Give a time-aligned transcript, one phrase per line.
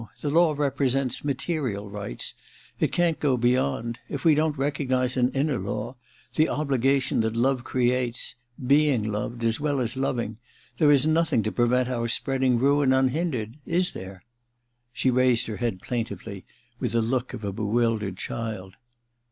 [0.19, 2.33] The law represents material rights—
[2.79, 3.99] it can't go beyond.
[4.09, 5.95] If we don't recognize an inner law...
[6.33, 8.35] the obligation that love creates...
[8.65, 10.39] being loved as well as loving...
[10.79, 13.57] there is nothing to prevent our spreading ruin un hindered...
[13.63, 14.23] is there?'
[14.91, 16.45] She raised her head plaintively,
[16.79, 18.77] with the look of a bewildered child.